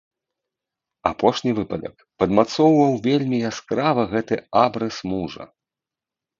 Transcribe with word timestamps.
Апошні 1.09 1.51
выпадак 1.59 1.95
падмацоўваў 2.23 2.91
вельмі 3.07 3.37
яскрава 3.53 4.03
гэты 4.17 4.35
абрыс 4.67 4.97
мужа. 5.15 5.43